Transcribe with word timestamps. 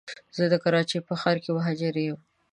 زه 0.37 0.43
د 0.51 0.55
کراچی 0.63 0.99
په 1.07 1.13
ښار 1.21 1.37
کي 1.43 1.49
مهاجر 1.57 1.95
یم 2.07 2.19